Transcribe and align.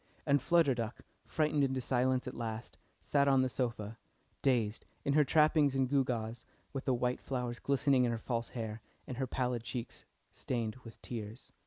And 0.25 0.41
Flutter 0.41 0.73
Duck, 0.73 1.01
frightened 1.27 1.63
into 1.63 1.79
silence 1.79 2.27
at 2.27 2.33
last, 2.33 2.75
sat 3.01 3.27
on 3.27 3.43
the 3.43 3.49
sofa, 3.49 3.99
dazed, 4.41 4.83
in 5.05 5.13
her 5.13 5.23
trappings 5.23 5.75
and 5.75 5.87
gewgaws, 5.87 6.43
with 6.73 6.85
the 6.85 6.93
white 6.95 7.19
flowers 7.21 7.59
glistening 7.59 8.03
in 8.03 8.09
her 8.11 8.17
false 8.17 8.49
hair, 8.57 8.81
and 9.05 9.17
her 9.17 9.27
pallid 9.27 9.61
cheeks 9.61 10.05
stained 10.31 10.75
with 10.77 10.99
tears. 11.03 11.51